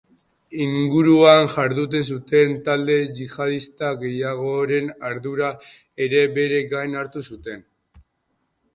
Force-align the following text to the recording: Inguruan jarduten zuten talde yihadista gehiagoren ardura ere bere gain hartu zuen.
Inguruan 0.63 1.49
jarduten 1.55 2.07
zuten 2.15 2.55
talde 2.71 2.97
yihadista 3.21 3.93
gehiagoren 4.01 4.91
ardura 5.13 5.55
ere 6.07 6.27
bere 6.41 6.67
gain 6.77 7.01
hartu 7.05 7.29
zuen. 7.33 7.67